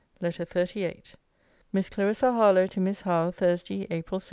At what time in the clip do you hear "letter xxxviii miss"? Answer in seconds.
0.19-1.91